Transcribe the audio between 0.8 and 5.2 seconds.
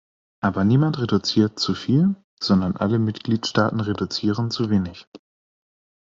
reduziert zuviel, sondern alle Mitgliedstaaten reduzieren zu wenig.